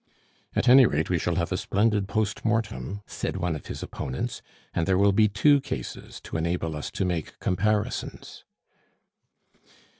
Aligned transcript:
"At 0.55 0.67
any 0.67 0.87
rate, 0.87 1.11
we 1.11 1.19
shall 1.19 1.35
have 1.35 1.51
a 1.51 1.57
splendid 1.57 2.07
post 2.07 2.43
mortem," 2.43 3.03
said 3.05 3.37
one 3.37 3.55
of 3.55 3.67
his 3.67 3.83
opponents, 3.83 4.41
"and 4.73 4.87
there 4.87 4.97
will 4.97 5.11
be 5.11 5.27
two 5.27 5.61
cases 5.61 6.19
to 6.21 6.37
enable 6.37 6.75
us 6.75 6.89
to 6.89 7.05
make 7.05 7.37
comparisons." 7.39 8.43